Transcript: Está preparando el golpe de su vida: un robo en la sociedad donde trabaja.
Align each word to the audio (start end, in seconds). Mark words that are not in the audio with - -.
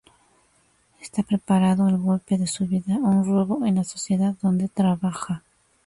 Está 0.99 1.21
preparando 1.21 1.87
el 1.87 1.99
golpe 1.99 2.39
de 2.39 2.47
su 2.47 2.65
vida: 2.65 2.95
un 2.95 3.23
robo 3.23 3.67
en 3.67 3.75
la 3.75 3.83
sociedad 3.83 4.33
donde 4.41 4.67
trabaja. 4.67 5.43